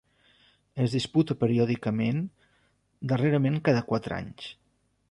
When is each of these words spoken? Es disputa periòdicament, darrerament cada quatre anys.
Es 0.85 0.95
disputa 0.95 1.37
periòdicament, 1.43 2.25
darrerament 3.13 3.63
cada 3.71 3.87
quatre 3.93 4.21
anys. 4.23 4.53